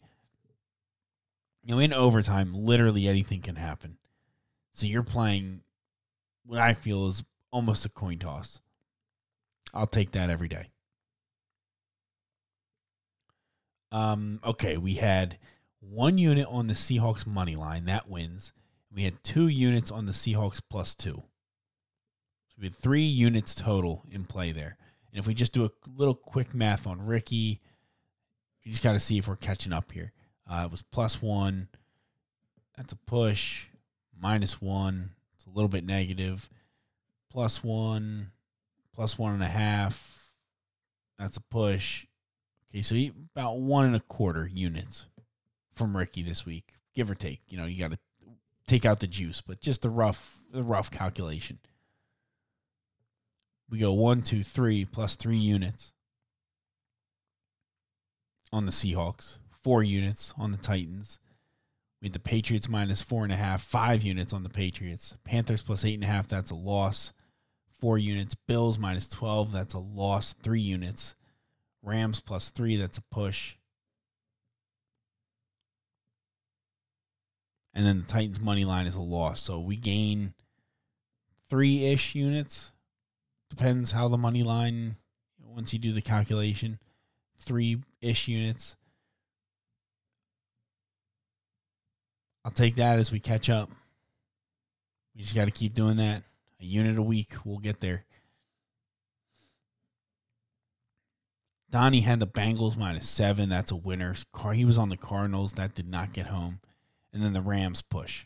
you 1.63 1.75
know, 1.75 1.79
in 1.79 1.93
overtime, 1.93 2.53
literally 2.53 3.07
anything 3.07 3.41
can 3.41 3.55
happen. 3.55 3.97
So 4.73 4.85
you're 4.85 5.03
playing 5.03 5.61
what 6.45 6.59
I 6.59 6.73
feel 6.73 7.07
is 7.07 7.23
almost 7.51 7.85
a 7.85 7.89
coin 7.89 8.19
toss. 8.19 8.61
I'll 9.73 9.87
take 9.87 10.11
that 10.11 10.29
every 10.29 10.47
day. 10.47 10.69
Um, 13.91 14.39
okay, 14.43 14.77
we 14.77 14.95
had 14.95 15.37
one 15.79 16.17
unit 16.17 16.47
on 16.49 16.67
the 16.67 16.73
Seahawks 16.73 17.25
money 17.25 17.55
line 17.55 17.85
that 17.85 18.09
wins. 18.09 18.53
We 18.91 19.03
had 19.03 19.23
two 19.23 19.47
units 19.47 19.91
on 19.91 20.05
the 20.05 20.11
Seahawks 20.11 20.61
plus 20.67 20.95
two. 20.95 21.23
So 22.49 22.55
we 22.59 22.67
had 22.67 22.75
three 22.75 23.03
units 23.03 23.53
total 23.53 24.05
in 24.11 24.25
play 24.25 24.51
there. 24.51 24.77
And 25.11 25.19
if 25.19 25.27
we 25.27 25.33
just 25.33 25.53
do 25.53 25.65
a 25.65 25.71
little 25.87 26.15
quick 26.15 26.53
math 26.53 26.85
on 26.87 27.05
Ricky, 27.05 27.61
we 28.69 28.73
just 28.73 28.83
got 28.83 28.93
to 28.93 28.99
see 28.99 29.17
if 29.17 29.27
we're 29.27 29.35
catching 29.35 29.73
up 29.73 29.91
here. 29.91 30.11
Uh, 30.47 30.61
it 30.65 30.71
was 30.71 30.83
plus 30.83 31.23
one. 31.23 31.69
That's 32.77 32.93
a 32.93 32.97
push. 32.97 33.65
Minus 34.21 34.61
one. 34.61 35.09
It's 35.35 35.47
a 35.47 35.49
little 35.49 35.69
bit 35.69 35.83
negative. 35.83 36.47
Plus 37.31 37.63
one. 37.63 38.29
Plus 38.93 39.17
one 39.17 39.33
and 39.33 39.41
a 39.41 39.47
half. 39.47 40.29
That's 41.17 41.35
a 41.35 41.41
push. 41.41 42.05
Okay, 42.69 42.83
so 42.83 42.95
about 43.35 43.57
one 43.57 43.85
and 43.85 43.95
a 43.95 44.01
quarter 44.01 44.47
units 44.53 45.07
from 45.73 45.97
Ricky 45.97 46.21
this 46.21 46.45
week, 46.45 46.73
give 46.93 47.09
or 47.09 47.15
take. 47.15 47.41
You 47.47 47.57
know, 47.57 47.65
you 47.65 47.79
got 47.79 47.93
to 47.93 47.99
take 48.67 48.85
out 48.85 48.99
the 48.99 49.07
juice, 49.07 49.41
but 49.41 49.61
just 49.61 49.81
the 49.81 49.89
rough, 49.89 50.37
the 50.53 50.61
rough 50.61 50.91
calculation. 50.91 51.57
We 53.67 53.79
go 53.79 53.93
one, 53.93 54.21
two, 54.21 54.43
three 54.43 54.85
plus 54.85 55.15
three 55.15 55.39
units 55.39 55.93
on 58.51 58.65
the 58.65 58.71
Seahawks, 58.71 59.37
four 59.63 59.83
units 59.83 60.33
on 60.37 60.51
the 60.51 60.57
Titans. 60.57 61.19
We 62.01 62.07
had 62.07 62.13
the 62.13 62.19
Patriots 62.19 62.69
minus 62.69 63.01
four 63.01 63.23
and 63.23 63.33
a 63.33 63.35
half, 63.35 63.61
five 63.61 64.03
units 64.03 64.31
on 64.33 64.43
the 64.43 64.49
Patriots. 64.49 65.15
Panthers 65.23 65.61
plus 65.61 65.83
eight 65.83 65.95
and 65.95 66.03
a 66.03 66.07
half, 66.07 66.27
that's 66.27 66.51
a 66.51 66.55
loss. 66.55 67.13
Four 67.79 67.97
units. 67.97 68.35
Bills 68.35 68.77
minus 68.77 69.07
12, 69.07 69.51
that's 69.51 69.73
a 69.73 69.79
loss. 69.79 70.33
Three 70.33 70.61
units. 70.61 71.15
Rams 71.81 72.19
plus 72.19 72.49
three, 72.49 72.75
that's 72.75 72.97
a 72.97 73.03
push. 73.11 73.55
And 77.73 77.85
then 77.85 77.99
the 77.99 78.05
Titans 78.05 78.39
money 78.39 78.65
line 78.65 78.85
is 78.85 78.95
a 78.95 79.01
loss. 79.01 79.41
So 79.41 79.59
we 79.59 79.75
gain 79.75 80.33
three 81.49 81.85
ish 81.85 82.15
units. 82.15 82.73
Depends 83.49 83.91
how 83.91 84.07
the 84.07 84.17
money 84.17 84.43
line, 84.43 84.97
once 85.41 85.73
you 85.73 85.79
do 85.79 85.93
the 85.93 86.01
calculation, 86.01 86.79
three 87.39 87.81
ish 88.01 88.27
units. 88.27 88.75
I'll 92.45 92.51
take 92.51 92.75
that 92.75 92.99
as 92.99 93.11
we 93.11 93.19
catch 93.19 93.49
up. 93.49 93.69
We 95.15 95.21
just 95.21 95.35
got 95.35 95.45
to 95.45 95.51
keep 95.51 95.73
doing 95.73 95.97
that. 95.97 96.23
A 96.61 96.65
unit 96.65 96.97
a 96.97 97.01
week. 97.01 97.33
We'll 97.43 97.57
get 97.57 97.79
there. 97.79 98.05
Donnie 101.71 102.01
had 102.01 102.19
the 102.19 102.27
Bengals 102.27 102.77
minus 102.77 103.07
seven. 103.07 103.49
That's 103.49 103.71
a 103.71 103.75
winner. 103.75 104.15
He 104.53 104.65
was 104.65 104.77
on 104.77 104.89
the 104.89 104.97
Cardinals. 104.97 105.53
That 105.53 105.75
did 105.75 105.87
not 105.87 106.13
get 106.13 106.27
home. 106.27 106.59
And 107.13 107.21
then 107.21 107.33
the 107.33 107.41
Rams 107.41 107.81
push. 107.81 108.25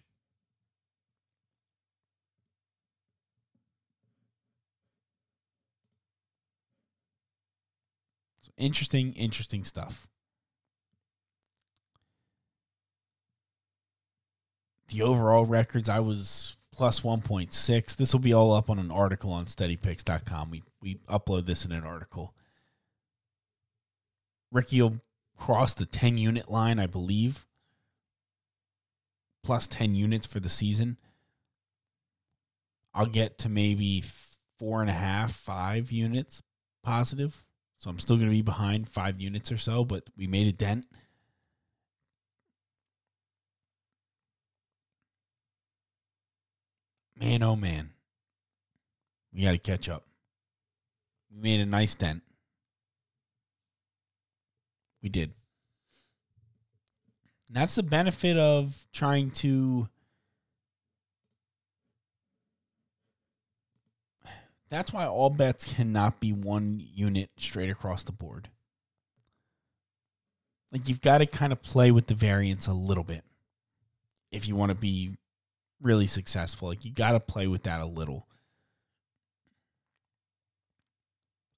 Interesting, 8.57 9.13
interesting 9.13 9.63
stuff. 9.63 10.07
The 14.89 15.01
overall 15.01 15.45
records, 15.45 15.89
I 15.89 15.99
was 15.99 16.55
plus 16.71 17.01
1.6. 17.01 17.95
This 17.95 18.13
will 18.13 18.19
be 18.19 18.33
all 18.33 18.53
up 18.53 18.69
on 18.69 18.79
an 18.79 18.91
article 18.91 19.31
on 19.31 19.45
steadypicks.com. 19.45 20.51
We, 20.51 20.63
we 20.81 20.95
upload 21.09 21.45
this 21.45 21.65
in 21.65 21.71
an 21.71 21.83
article. 21.83 22.33
Ricky 24.51 24.81
will 24.81 24.99
cross 25.37 25.73
the 25.73 25.85
10 25.85 26.17
unit 26.17 26.49
line, 26.49 26.79
I 26.79 26.85
believe, 26.85 27.45
plus 29.43 29.67
10 29.67 29.95
units 29.95 30.27
for 30.27 30.39
the 30.39 30.49
season. 30.49 30.97
I'll 32.93 33.07
get 33.07 33.39
to 33.39 33.49
maybe 33.49 34.03
four 34.59 34.81
and 34.81 34.89
a 34.89 34.93
half, 34.93 35.33
five 35.33 35.91
units 35.91 36.43
positive. 36.83 37.43
So 37.83 37.89
I'm 37.89 37.99
still 37.99 38.15
going 38.15 38.29
to 38.29 38.33
be 38.33 38.41
behind 38.41 38.87
five 38.87 39.19
units 39.19 39.51
or 39.51 39.57
so, 39.57 39.83
but 39.83 40.05
we 40.15 40.25
made 40.25 40.47
a 40.47 40.53
dent. 40.53 40.85
Man, 47.19 47.43
oh 47.43 47.57
man. 47.57 47.89
We 49.33 49.41
got 49.41 49.51
to 49.51 49.57
catch 49.57 49.89
up. 49.89 50.05
We 51.29 51.41
made 51.41 51.59
a 51.59 51.65
nice 51.65 51.93
dent. 51.93 52.23
We 55.01 55.09
did. 55.09 55.33
And 57.49 57.57
that's 57.57 57.75
the 57.75 57.83
benefit 57.83 58.37
of 58.37 58.85
trying 58.93 59.31
to. 59.31 59.89
That's 64.73 64.91
why 64.91 65.05
all 65.05 65.29
bets 65.29 65.71
cannot 65.71 66.19
be 66.19 66.33
one 66.33 66.83
unit 66.95 67.29
straight 67.37 67.69
across 67.69 68.03
the 68.03 68.11
board. 68.11 68.49
Like 70.71 70.89
you've 70.89 70.99
got 70.99 71.19
to 71.19 71.27
kind 71.27 71.53
of 71.53 71.61
play 71.61 71.91
with 71.91 72.07
the 72.07 72.15
variance 72.15 72.65
a 72.65 72.73
little 72.73 73.03
bit 73.03 73.23
if 74.31 74.47
you 74.47 74.55
want 74.55 74.71
to 74.71 74.75
be 74.75 75.15
really 75.79 76.07
successful. 76.07 76.69
Like 76.69 76.83
you 76.83 76.91
got 76.91 77.11
to 77.11 77.19
play 77.19 77.45
with 77.45 77.61
that 77.63 77.81
a 77.81 77.85
little. 77.85 78.25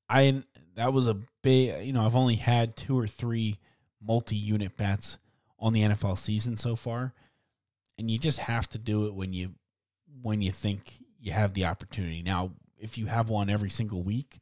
I 0.10 0.44
that 0.76 0.92
was 0.92 1.08
a 1.08 1.18
big, 1.42 1.86
you 1.86 1.94
know, 1.94 2.06
I've 2.06 2.18
only 2.18 2.36
had 2.36 2.76
two 2.76 3.00
or 3.00 3.08
three 3.08 3.60
multi-unit 4.06 4.76
bets 4.76 5.20
on 5.58 5.72
the 5.72 5.84
NFL 5.84 6.18
season 6.18 6.58
so 6.58 6.76
far, 6.76 7.14
and 7.98 8.12
you 8.12 8.20
just 8.20 8.40
have 8.40 8.68
to 8.72 8.78
do 8.78 9.06
it 9.06 9.16
when 9.16 9.32
you 9.32 9.52
when 10.22 10.42
you 10.42 10.52
think 10.52 10.92
you 11.22 11.32
have 11.32 11.54
the 11.54 11.64
opportunity. 11.64 12.22
Now, 12.22 12.52
if 12.80 12.98
you 12.98 13.06
have 13.08 13.30
one 13.30 13.50
every 13.50 13.70
single 13.70 14.04
week, 14.04 14.40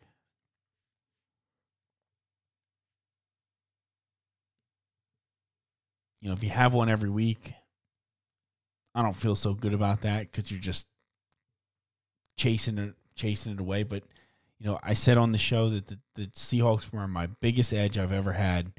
you 6.21 6.29
know, 6.29 6.33
if 6.33 6.43
you 6.43 6.49
have 6.49 6.73
one 6.73 6.89
every 6.89 7.09
week, 7.09 7.53
I 8.95 9.01
don't 9.01 9.15
feel 9.15 9.35
so 9.35 9.53
good 9.53 9.73
about 9.73 10.01
that 10.01 10.31
because 10.31 10.51
you're 10.51 10.59
just 10.59 10.87
chasing 12.37 12.77
it, 12.77 12.93
chasing 13.15 13.53
it 13.53 13.59
away. 13.59 13.83
But 13.83 14.03
you 14.59 14.67
know, 14.67 14.79
I 14.81 14.93
said 14.93 15.17
on 15.17 15.31
the 15.31 15.37
show 15.37 15.69
that 15.69 15.87
the, 15.87 15.99
the 16.15 16.27
Seahawks 16.27 16.91
were 16.91 17.07
my 17.07 17.27
biggest 17.27 17.73
edge 17.73 17.97
I've 17.97 18.13
ever 18.13 18.33
had 18.33 18.71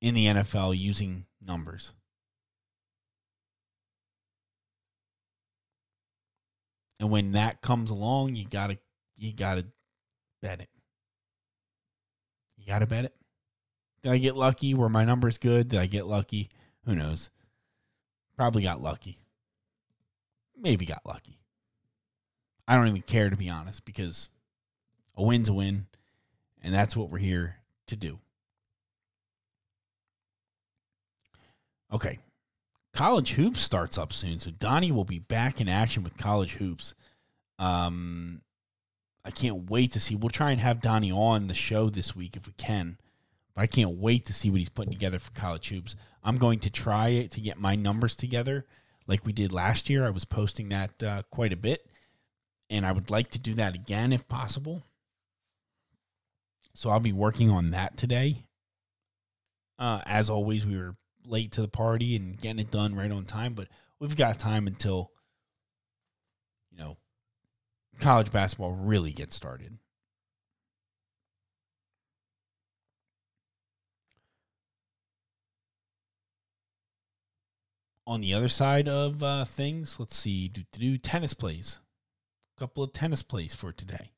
in 0.00 0.14
the 0.14 0.26
NFL 0.26 0.78
using 0.78 1.26
numbers. 1.44 1.92
And 6.98 7.10
when 7.10 7.32
that 7.32 7.60
comes 7.60 7.90
along, 7.90 8.36
you 8.36 8.46
gotta 8.48 8.78
you 9.16 9.32
gotta 9.32 9.66
bet 10.42 10.60
it. 10.60 10.70
You 12.56 12.66
gotta 12.66 12.86
bet 12.86 13.04
it. 13.04 13.14
Did 14.02 14.12
I 14.12 14.18
get 14.18 14.36
lucky? 14.36 14.74
Were 14.74 14.88
my 14.88 15.04
numbers 15.04 15.38
good? 15.38 15.68
Did 15.68 15.80
I 15.80 15.86
get 15.86 16.06
lucky? 16.06 16.48
Who 16.84 16.94
knows? 16.94 17.30
Probably 18.36 18.62
got 18.62 18.80
lucky. 18.80 19.18
Maybe 20.58 20.86
got 20.86 21.04
lucky. 21.06 21.38
I 22.68 22.76
don't 22.76 22.88
even 22.88 23.02
care 23.02 23.30
to 23.30 23.36
be 23.36 23.48
honest 23.48 23.84
because 23.84 24.28
a 25.16 25.22
win's 25.22 25.48
a 25.48 25.52
win. 25.52 25.86
And 26.62 26.74
that's 26.74 26.96
what 26.96 27.10
we're 27.10 27.18
here 27.18 27.56
to 27.86 27.96
do. 27.96 28.18
Okay. 31.92 32.18
College 32.96 33.32
hoops 33.32 33.60
starts 33.60 33.98
up 33.98 34.10
soon, 34.10 34.40
so 34.40 34.50
Donnie 34.50 34.90
will 34.90 35.04
be 35.04 35.18
back 35.18 35.60
in 35.60 35.68
action 35.68 36.02
with 36.02 36.16
college 36.16 36.54
hoops. 36.54 36.94
Um, 37.58 38.40
I 39.22 39.30
can't 39.30 39.68
wait 39.68 39.92
to 39.92 40.00
see. 40.00 40.14
We'll 40.14 40.30
try 40.30 40.50
and 40.50 40.62
have 40.62 40.80
Donnie 40.80 41.12
on 41.12 41.46
the 41.46 41.54
show 41.54 41.90
this 41.90 42.16
week 42.16 42.38
if 42.38 42.46
we 42.46 42.54
can, 42.54 42.96
but 43.54 43.60
I 43.60 43.66
can't 43.66 43.98
wait 43.98 44.24
to 44.24 44.32
see 44.32 44.48
what 44.48 44.60
he's 44.60 44.70
putting 44.70 44.94
together 44.94 45.18
for 45.18 45.30
college 45.32 45.68
hoops. 45.68 45.94
I'm 46.24 46.38
going 46.38 46.58
to 46.60 46.70
try 46.70 47.08
it 47.08 47.30
to 47.32 47.40
get 47.42 47.60
my 47.60 47.76
numbers 47.76 48.16
together 48.16 48.64
like 49.06 49.26
we 49.26 49.34
did 49.34 49.52
last 49.52 49.90
year. 49.90 50.06
I 50.06 50.10
was 50.10 50.24
posting 50.24 50.70
that 50.70 51.02
uh, 51.02 51.22
quite 51.30 51.52
a 51.52 51.56
bit, 51.56 51.86
and 52.70 52.86
I 52.86 52.92
would 52.92 53.10
like 53.10 53.28
to 53.32 53.38
do 53.38 53.52
that 53.54 53.74
again 53.74 54.10
if 54.10 54.26
possible. 54.26 54.84
So 56.72 56.88
I'll 56.88 56.98
be 57.00 57.12
working 57.12 57.50
on 57.50 57.72
that 57.72 57.98
today. 57.98 58.46
Uh, 59.78 60.00
as 60.06 60.30
always, 60.30 60.64
we 60.64 60.78
were 60.78 60.96
late 61.26 61.52
to 61.52 61.62
the 61.62 61.68
party 61.68 62.16
and 62.16 62.40
getting 62.40 62.60
it 62.60 62.70
done 62.70 62.94
right 62.94 63.10
on 63.10 63.24
time, 63.24 63.54
but 63.54 63.68
we've 63.98 64.16
got 64.16 64.38
time 64.38 64.66
until 64.66 65.10
you 66.70 66.78
know 66.78 66.96
college 68.00 68.30
basketball 68.30 68.72
really 68.72 69.12
gets 69.12 69.34
started. 69.34 69.78
On 78.08 78.20
the 78.20 78.34
other 78.34 78.48
side 78.48 78.88
of 78.88 79.20
uh, 79.22 79.44
things, 79.44 79.98
let's 79.98 80.16
see, 80.16 80.46
do, 80.46 80.62
do, 80.70 80.78
do 80.78 80.96
tennis 80.96 81.34
plays. 81.34 81.80
A 82.56 82.60
couple 82.60 82.84
of 82.84 82.92
tennis 82.92 83.22
plays 83.22 83.52
for 83.52 83.72
today. 83.72 84.12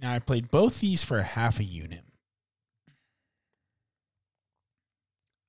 Now 0.00 0.12
I 0.12 0.18
played 0.18 0.50
both 0.50 0.80
these 0.80 1.04
for 1.04 1.22
half 1.22 1.60
a 1.60 1.64
unit. 1.64 2.09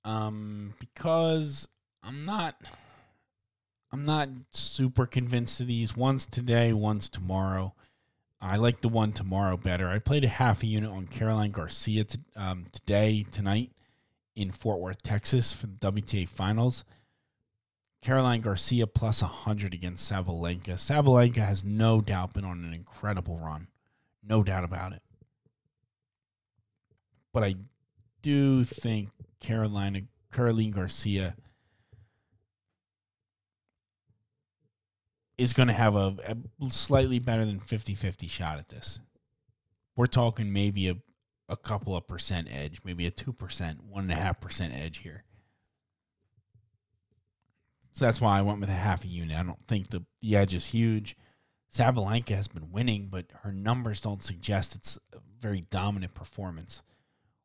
Um, 0.03 0.73
because 0.79 1.67
I'm 2.03 2.25
not 2.25 2.55
I'm 3.91 4.05
not 4.05 4.29
super 4.51 5.05
convinced 5.05 5.59
of 5.59 5.67
these. 5.67 5.95
One's 5.95 6.25
today, 6.25 6.73
one's 6.73 7.09
tomorrow. 7.09 7.73
I 8.39 8.55
like 8.55 8.81
the 8.81 8.89
one 8.89 9.11
tomorrow 9.11 9.57
better. 9.57 9.89
I 9.89 9.99
played 9.99 10.23
a 10.23 10.29
half 10.29 10.63
a 10.63 10.67
unit 10.67 10.89
on 10.89 11.05
Caroline 11.07 11.51
Garcia 11.51 12.05
to, 12.05 12.19
um, 12.35 12.65
today, 12.71 13.25
tonight 13.31 13.71
in 14.35 14.51
Fort 14.51 14.79
Worth, 14.79 15.03
Texas 15.03 15.53
for 15.53 15.67
the 15.67 15.73
WTA 15.73 16.27
Finals. 16.27 16.83
Caroline 18.01 18.41
Garcia 18.41 18.87
plus 18.87 19.21
100 19.21 19.75
against 19.75 20.11
Sabalenka. 20.11 20.73
Sabalenka 20.73 21.45
has 21.45 21.63
no 21.63 22.01
doubt 22.01 22.33
been 22.33 22.45
on 22.45 22.63
an 22.63 22.73
incredible 22.73 23.37
run. 23.37 23.67
No 24.23 24.41
doubt 24.41 24.63
about 24.63 24.93
it. 24.93 25.03
But 27.31 27.43
I 27.43 27.53
do 28.23 28.63
think 28.63 29.09
Carolina 29.41 30.01
Caroline 30.31 30.71
Garcia 30.71 31.35
is 35.37 35.53
going 35.53 35.67
to 35.67 35.73
have 35.73 35.95
a, 35.95 36.15
a, 36.25 36.69
slightly 36.69 37.19
better 37.19 37.43
than 37.43 37.59
50-50 37.59 38.29
shot 38.29 38.59
at 38.59 38.69
this. 38.69 38.99
We're 39.95 40.05
talking 40.05 40.53
maybe 40.53 40.87
a, 40.87 40.95
a 41.49 41.57
couple 41.57 41.97
of 41.97 42.07
percent 42.07 42.47
edge, 42.49 42.79
maybe 42.85 43.07
a 43.07 43.11
2%, 43.11 43.33
1.5% 43.35 44.79
edge 44.79 44.99
here. 44.99 45.23
So 47.93 48.05
that's 48.05 48.21
why 48.21 48.37
I 48.37 48.41
went 48.41 48.61
with 48.61 48.69
a 48.69 48.73
half 48.73 49.03
a 49.03 49.07
unit. 49.07 49.37
I 49.37 49.43
don't 49.43 49.67
think 49.67 49.89
the, 49.89 50.05
the 50.21 50.37
edge 50.37 50.53
is 50.53 50.67
huge. 50.67 51.17
Sabalenka 51.73 52.35
has 52.35 52.47
been 52.47 52.71
winning, 52.71 53.07
but 53.09 53.25
her 53.41 53.51
numbers 53.51 54.01
don't 54.01 54.23
suggest 54.23 54.75
it's 54.75 54.97
a 55.13 55.17
very 55.39 55.61
dominant 55.61 56.13
performance. 56.13 56.83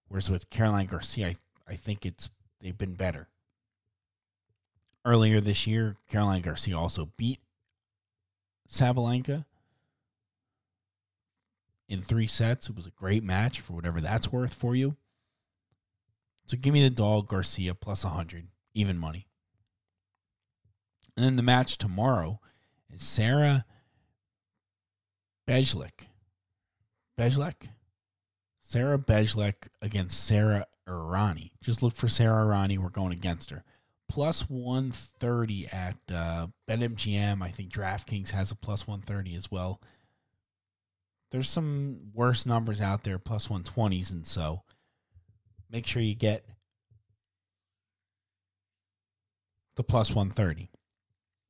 Whereas 0.08 0.30
with 0.30 0.50
Caroline 0.50 0.86
Garcia, 0.86 1.28
I 1.28 1.36
I 1.68 1.74
think 1.74 2.06
it's 2.06 2.30
they've 2.60 2.76
been 2.76 2.94
better. 2.94 3.28
Earlier 5.04 5.40
this 5.40 5.66
year, 5.66 5.96
Caroline 6.10 6.42
Garcia 6.42 6.76
also 6.76 7.10
beat 7.16 7.40
Sabalenka 8.68 9.44
in 11.88 12.02
three 12.02 12.26
sets. 12.26 12.68
It 12.68 12.76
was 12.76 12.86
a 12.86 12.90
great 12.90 13.22
match 13.22 13.60
for 13.60 13.72
whatever 13.72 14.00
that's 14.00 14.32
worth 14.32 14.54
for 14.54 14.74
you. 14.74 14.96
So 16.46 16.56
give 16.56 16.72
me 16.72 16.82
the 16.82 16.90
dog 16.90 17.28
Garcia 17.28 17.74
plus 17.74 18.04
100, 18.04 18.46
even 18.74 18.98
money. 18.98 19.26
And 21.16 21.24
then 21.24 21.36
the 21.36 21.42
match 21.42 21.78
tomorrow 21.78 22.40
is 22.92 23.02
Sara 23.02 23.64
Bejlek. 25.48 26.08
Bejlek? 27.18 27.68
Sara 28.60 28.98
Bejlek 28.98 29.68
against 29.80 30.24
Sara 30.24 30.66
Errani. 30.88 31.52
Just 31.62 31.82
look 31.82 31.94
for 31.94 32.08
Sara 32.08 32.44
Errani. 32.44 32.78
We're 32.78 32.90
going 32.90 33.12
against 33.12 33.50
her. 33.50 33.64
Plus 34.08 34.48
130 34.48 35.66
at 35.68 35.96
uh, 36.12 36.46
BetMGM. 36.68 37.42
I 37.42 37.48
think 37.48 37.72
DraftKings 37.72 38.30
has 38.30 38.50
a 38.50 38.56
plus 38.56 38.86
130 38.86 39.34
as 39.34 39.50
well. 39.50 39.80
There's 41.32 41.50
some 41.50 42.12
worse 42.14 42.46
numbers 42.46 42.80
out 42.80 43.02
there, 43.02 43.18
plus 43.18 43.48
120s, 43.48 44.12
and 44.12 44.24
so 44.24 44.62
make 45.70 45.86
sure 45.86 46.00
you 46.00 46.14
get 46.14 46.46
the 49.74 49.82
plus 49.82 50.10
130. 50.10 50.70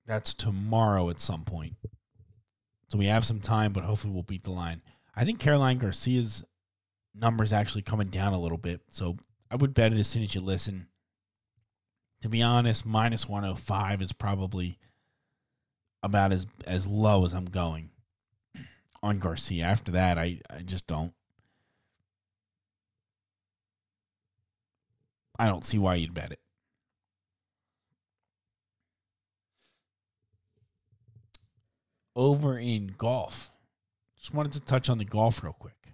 That's 0.07 0.33
tomorrow 0.33 1.11
at 1.11 1.21
some 1.21 1.45
point. 1.45 1.75
So 2.89 2.99
we 2.99 3.07
have 3.07 3.25
some 3.25 3.41
time, 3.41 3.73
but 3.73 3.85
hopefully 3.85 4.13
we'll 4.13 4.23
beat 4.23 4.45
the 4.45 4.51
line. 4.51 4.81
I 5.15 5.25
think 5.25 5.41
Caroline 5.41 5.79
Garcia's 5.79 6.45
numbers 7.19 7.53
actually 7.53 7.83
coming 7.83 8.09
down 8.09 8.33
a 8.33 8.41
little 8.41 8.59
bit. 8.59 8.83
So 8.89 9.17
I 9.51 9.57
would 9.57 9.75
bet 9.75 9.93
it 9.93 9.99
as 9.99 10.09
soon 10.09 10.23
as 10.23 10.35
you 10.35 10.41
listen. 10.41 10.89
To 12.23 12.29
be 12.29 12.43
honest, 12.43 12.87
minus 12.87 13.29
105 13.29 14.03
is 14.03 14.13
probably 14.13 14.79
about 16.03 16.33
as, 16.33 16.47
as 16.67 16.87
low 16.87 17.25
as 17.25 17.35
I'm 17.35 17.47
going 17.47 17.91
on 19.03 19.19
Garcia. 19.19 19.65
After 19.65 19.93
that, 19.93 20.19
I, 20.19 20.41
I 20.51 20.61
just 20.63 20.87
don't. 20.87 21.13
I 25.39 25.47
don't 25.47 25.65
see 25.65 25.79
why 25.79 25.97
you'd 25.97 26.15
bet 26.15 26.33
it. 26.33 26.41
Over 32.15 32.59
in 32.59 32.95
golf, 32.97 33.51
just 34.19 34.33
wanted 34.33 34.53
to 34.53 34.61
touch 34.61 34.89
on 34.89 34.97
the 34.97 35.05
golf 35.05 35.45
real 35.45 35.53
quick. 35.53 35.87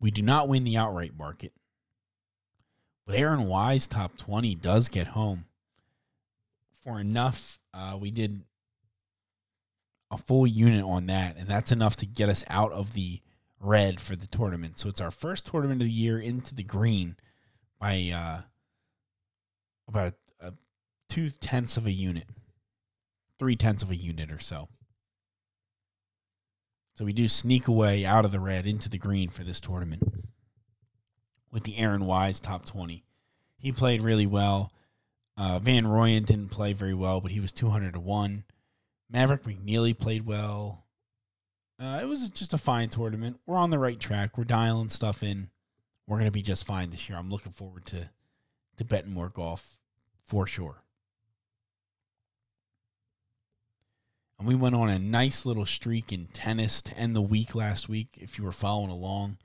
We 0.00 0.10
do 0.10 0.22
not 0.22 0.48
win 0.48 0.64
the 0.64 0.76
outright 0.76 1.12
market. 1.16 1.52
But 3.06 3.16
Aaron 3.16 3.46
Wise, 3.46 3.86
top 3.86 4.16
20, 4.16 4.54
does 4.54 4.88
get 4.88 5.08
home 5.08 5.46
for 6.82 6.98
enough. 6.98 7.58
Uh, 7.74 7.98
we 8.00 8.10
did 8.10 8.42
a 10.10 10.16
full 10.16 10.46
unit 10.46 10.84
on 10.84 11.06
that, 11.06 11.36
and 11.36 11.46
that's 11.46 11.70
enough 11.70 11.96
to 11.96 12.06
get 12.06 12.28
us 12.28 12.44
out 12.48 12.72
of 12.72 12.94
the 12.94 13.20
red 13.60 14.00
for 14.00 14.16
the 14.16 14.26
tournament. 14.26 14.78
So 14.78 14.88
it's 14.88 15.00
our 15.00 15.10
first 15.10 15.46
tournament 15.46 15.82
of 15.82 15.86
the 15.88 15.92
year 15.92 16.18
into 16.18 16.54
the 16.54 16.62
green 16.62 17.16
by 17.78 18.10
uh, 18.14 18.42
about 19.88 20.14
a, 20.40 20.48
a 20.48 20.52
two 21.08 21.30
tenths 21.30 21.76
of 21.76 21.86
a 21.86 21.92
unit, 21.92 22.26
three 23.38 23.56
tenths 23.56 23.82
of 23.82 23.90
a 23.90 23.96
unit 23.96 24.30
or 24.32 24.38
so. 24.38 24.68
So 27.00 27.06
we 27.06 27.14
do 27.14 27.28
sneak 27.28 27.66
away 27.66 28.04
out 28.04 28.26
of 28.26 28.30
the 28.30 28.38
red 28.38 28.66
into 28.66 28.90
the 28.90 28.98
green 28.98 29.30
for 29.30 29.42
this 29.42 29.58
tournament 29.58 30.02
with 31.50 31.62
the 31.62 31.78
Aaron 31.78 32.04
Wise 32.04 32.38
top 32.38 32.66
20. 32.66 33.06
He 33.56 33.72
played 33.72 34.02
really 34.02 34.26
well. 34.26 34.70
Uh, 35.34 35.58
Van 35.60 35.86
Rooyen 35.86 36.26
didn't 36.26 36.50
play 36.50 36.74
very 36.74 36.92
well, 36.92 37.22
but 37.22 37.30
he 37.30 37.40
was 37.40 37.52
200 37.52 37.94
to 37.94 38.00
1. 38.00 38.44
Maverick 39.08 39.44
McNealy 39.44 39.96
played 39.96 40.26
well. 40.26 40.84
Uh, 41.82 42.00
it 42.02 42.04
was 42.04 42.28
just 42.28 42.52
a 42.52 42.58
fine 42.58 42.90
tournament. 42.90 43.40
We're 43.46 43.56
on 43.56 43.70
the 43.70 43.78
right 43.78 43.98
track. 43.98 44.36
We're 44.36 44.44
dialing 44.44 44.90
stuff 44.90 45.22
in. 45.22 45.48
We're 46.06 46.18
going 46.18 46.26
to 46.26 46.30
be 46.30 46.42
just 46.42 46.66
fine 46.66 46.90
this 46.90 47.08
year. 47.08 47.16
I'm 47.16 47.30
looking 47.30 47.52
forward 47.52 47.86
to, 47.86 48.10
to 48.76 48.84
betting 48.84 49.14
more 49.14 49.30
golf 49.30 49.78
for 50.26 50.46
sure. 50.46 50.82
And 54.40 54.48
we 54.48 54.54
went 54.54 54.74
on 54.74 54.88
a 54.88 54.98
nice 54.98 55.44
little 55.44 55.66
streak 55.66 56.14
in 56.14 56.26
tennis 56.28 56.80
to 56.82 56.96
end 56.96 57.14
the 57.14 57.20
week 57.20 57.54
last 57.54 57.90
week. 57.90 58.16
If 58.18 58.38
you 58.38 58.44
were 58.44 58.52
following 58.52 58.90
along, 58.90 59.36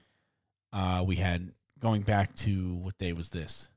uh, 0.71 1.03
we 1.05 1.17
had 1.17 1.51
going 1.79 2.03
back 2.03 2.33
to 2.37 2.75
what 2.75 2.97
day 2.97 3.11
was 3.11 3.31
this? 3.31 3.69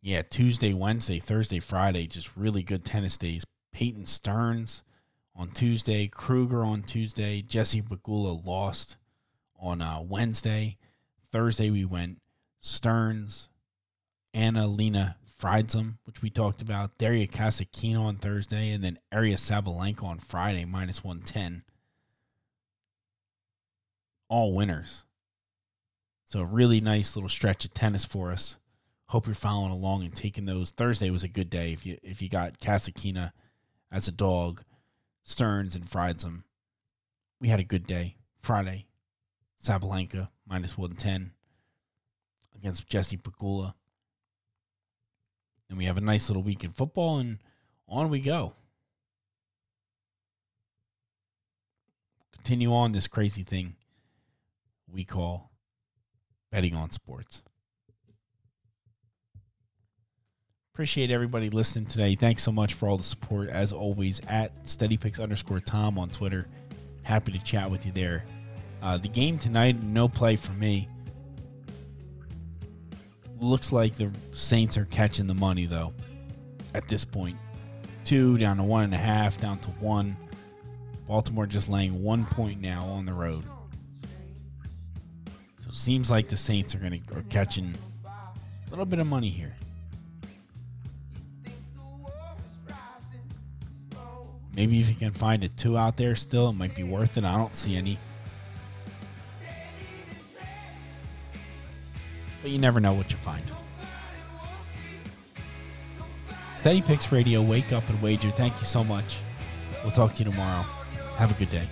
Yeah, 0.00 0.22
Tuesday, 0.22 0.72
Wednesday, 0.72 1.18
Thursday, 1.18 1.58
Friday, 1.58 2.06
just 2.06 2.36
really 2.36 2.62
good 2.62 2.84
tennis 2.84 3.18
days. 3.18 3.44
Peyton 3.72 4.06
Stearns 4.06 4.84
on 5.34 5.48
Tuesday, 5.50 6.06
Krueger 6.06 6.64
on 6.64 6.82
Tuesday, 6.82 7.42
Jesse 7.42 7.82
Pegula 7.82 8.46
lost 8.46 8.98
on 9.58 9.82
uh, 9.82 10.00
Wednesday. 10.00 10.78
Thursday, 11.32 11.70
we 11.70 11.84
went 11.84 12.22
Stearns, 12.60 13.48
Anna 14.32 14.68
Lena 14.68 15.16
Friedsam, 15.40 15.94
which 16.04 16.22
we 16.22 16.30
talked 16.30 16.62
about, 16.62 16.96
Daria 16.98 17.26
Kasatkina 17.26 18.00
on 18.00 18.16
Thursday, 18.16 18.70
and 18.70 18.82
then 18.82 18.98
Aryna 19.12 19.34
Sabalenka 19.34 20.02
on 20.02 20.18
Friday, 20.18 20.64
minus 20.64 21.04
110. 21.04 21.62
All 24.28 24.54
winners. 24.54 25.04
So, 26.24 26.40
a 26.40 26.44
really 26.44 26.80
nice 26.80 27.14
little 27.14 27.28
stretch 27.28 27.64
of 27.64 27.74
tennis 27.74 28.04
for 28.04 28.32
us. 28.32 28.56
Hope 29.10 29.26
you're 29.26 29.34
following 29.34 29.70
along 29.70 30.02
and 30.02 30.14
taking 30.14 30.46
those. 30.46 30.72
Thursday 30.72 31.10
was 31.10 31.22
a 31.22 31.28
good 31.28 31.48
day 31.48 31.72
if 31.72 31.86
you 31.86 31.98
if 32.02 32.20
you 32.20 32.28
got 32.28 32.58
Kasatkina 32.58 33.30
as 33.92 34.08
a 34.08 34.12
dog, 34.12 34.64
Stearns 35.22 35.76
and 35.76 35.84
Friedsam. 35.84 36.42
We 37.40 37.48
had 37.48 37.60
a 37.60 37.64
good 37.64 37.86
day. 37.86 38.16
Friday, 38.40 38.86
Sabalenka 39.62 40.28
minus 40.48 40.76
110 40.76 41.32
against 42.56 42.88
Jesse 42.88 43.16
Pegula. 43.16 43.74
And 45.68 45.78
we 45.78 45.86
have 45.86 45.96
a 45.96 46.00
nice 46.00 46.28
little 46.28 46.42
week 46.42 46.62
in 46.64 46.72
football, 46.72 47.18
and 47.18 47.38
on 47.88 48.08
we 48.08 48.20
go. 48.20 48.54
Continue 52.32 52.72
on 52.72 52.92
this 52.92 53.08
crazy 53.08 53.42
thing 53.42 53.74
we 54.88 55.04
call 55.04 55.50
betting 56.52 56.74
on 56.74 56.90
sports. 56.90 57.42
Appreciate 60.72 61.10
everybody 61.10 61.48
listening 61.50 61.86
today. 61.86 62.14
Thanks 62.14 62.42
so 62.42 62.52
much 62.52 62.74
for 62.74 62.88
all 62.88 62.98
the 62.98 63.02
support. 63.02 63.48
As 63.48 63.72
always, 63.72 64.20
at 64.28 64.62
steadypicks 64.64 65.18
underscore 65.18 65.58
Tom 65.58 65.98
on 65.98 66.10
Twitter. 66.10 66.46
Happy 67.02 67.32
to 67.32 67.38
chat 67.42 67.70
with 67.70 67.86
you 67.86 67.92
there. 67.92 68.24
Uh, 68.82 68.98
the 68.98 69.08
game 69.08 69.38
tonight, 69.38 69.82
no 69.82 70.06
play 70.06 70.36
for 70.36 70.52
me. 70.52 70.88
Looks 73.40 73.72
like 73.72 73.96
the 73.96 74.10
Saints 74.32 74.76
are 74.76 74.86
catching 74.86 75.26
the 75.26 75.34
money, 75.34 75.66
though, 75.66 75.92
at 76.74 76.88
this. 76.88 77.38
Two 78.04 78.38
down 78.38 78.56
to 78.58 78.62
one 78.62 78.84
and 78.84 78.94
a 78.94 78.98
half, 78.98 79.40
down 79.40 79.58
to 79.60 79.70
one. 79.72 80.16
Baltimore 81.06 81.46
just 81.46 81.68
laying 81.68 82.02
one 82.02 82.24
point 82.24 82.60
now 82.60 82.84
on 82.86 83.04
the 83.04 83.12
road. 83.12 83.44
So 85.60 85.68
it 85.68 85.74
seems 85.74 86.10
like 86.10 86.28
the 86.28 86.36
Saints 86.36 86.74
are 86.74 86.78
to 86.78 87.00
are 87.16 87.22
catching 87.28 87.74
a 88.04 88.70
little 88.70 88.84
bit 88.86 88.98
of 88.98 89.06
money 89.06 89.28
here. 89.28 89.54
Maybe 94.54 94.80
if 94.80 94.88
you 94.88 94.94
can 94.94 95.12
find 95.12 95.44
a 95.44 95.48
two 95.48 95.76
out 95.76 95.98
there 95.98 96.16
still, 96.16 96.48
it 96.48 96.54
might 96.54 96.74
be 96.74 96.82
worth 96.82 97.18
it. 97.18 97.24
I 97.24 97.36
don't 97.36 97.54
see 97.54 97.76
any. 97.76 97.98
But 102.46 102.52
you 102.52 102.60
never 102.60 102.78
know 102.78 102.92
what 102.92 103.10
you 103.10 103.16
find. 103.16 103.42
Steady 106.56 106.80
Picks 106.80 107.10
Radio, 107.10 107.42
wake 107.42 107.72
up 107.72 107.82
and 107.88 108.00
wager. 108.00 108.30
Thank 108.30 108.56
you 108.60 108.64
so 108.64 108.84
much. 108.84 109.16
We'll 109.82 109.90
talk 109.90 110.14
to 110.14 110.18
you 110.22 110.30
tomorrow. 110.30 110.62
Have 111.16 111.32
a 111.32 111.34
good 111.34 111.50
day. 111.50 111.66